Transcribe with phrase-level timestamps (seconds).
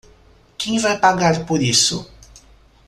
[0.57, 2.09] Quem vai pagar por isso?